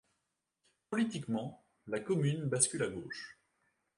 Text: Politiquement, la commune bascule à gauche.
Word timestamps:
Politiquement, 0.89 1.63
la 1.85 1.99
commune 1.99 2.45
bascule 2.45 2.81
à 2.81 2.87
gauche. 2.87 3.37